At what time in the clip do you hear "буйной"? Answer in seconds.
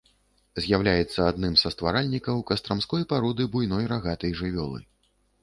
3.53-3.85